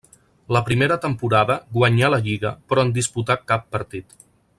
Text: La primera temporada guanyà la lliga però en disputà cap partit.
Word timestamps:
La 0.55 0.61
primera 0.69 0.95
temporada 1.03 1.57
guanyà 1.75 2.09
la 2.13 2.21
lliga 2.29 2.53
però 2.71 2.87
en 2.87 2.95
disputà 2.97 3.37
cap 3.53 3.69
partit. 3.77 4.17